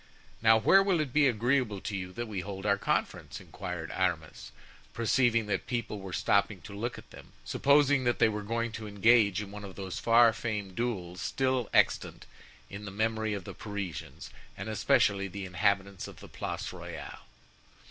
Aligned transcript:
"Now 0.41 0.57
where 0.57 0.81
will 0.81 0.99
it 0.99 1.13
be 1.13 1.27
agreeable 1.27 1.79
to 1.81 1.95
you 1.95 2.11
that 2.13 2.27
we 2.27 2.39
hold 2.39 2.65
our 2.65 2.79
conference?" 2.79 3.39
inquired 3.39 3.91
Aramis, 3.93 4.51
perceiving 4.95 5.45
that 5.45 5.67
people 5.67 5.99
were 5.99 6.11
stopping 6.11 6.59
to 6.61 6.73
look 6.73 6.97
at 6.97 7.11
them, 7.11 7.33
supposing 7.45 8.03
that 8.05 8.17
they 8.17 8.27
were 8.27 8.41
going 8.41 8.71
to 8.71 8.87
engage 8.87 9.43
in 9.43 9.51
one 9.51 9.63
of 9.63 9.75
those 9.75 9.99
far 9.99 10.33
famed 10.33 10.75
duels 10.75 11.21
still 11.21 11.69
extant 11.71 12.25
in 12.67 12.85
the 12.85 12.89
memory 12.89 13.35
of 13.35 13.43
the 13.43 13.53
Parisians, 13.53 14.31
and 14.57 14.69
especially 14.69 15.27
the 15.27 15.45
inhabitants 15.45 16.07
of 16.07 16.19
the 16.19 16.27
Place 16.27 16.73
Royale. 16.73 17.19